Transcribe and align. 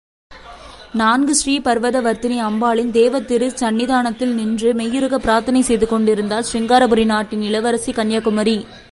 நான்கு 0.93 1.35
ஸ்ரீபர்வதவர்த்தினி 1.45 2.37
அம்பாளி 2.41 2.85
தேவத்திருச் 2.91 3.53
சந்நிதனத்தில் 3.53 4.33
நின்று 4.33 4.73
மெய்யுருகப் 4.73 5.23
பிரார்த்தனை 5.25 5.61
செய்து 5.61 5.87
கொண்டிருந்தாள், 5.87 6.45
சிருங்காரபுரி 6.53 7.05
நாட்டின் 7.05 7.41
இளவரசி 7.41 7.91
கன்யாகுமரி. 7.91 8.65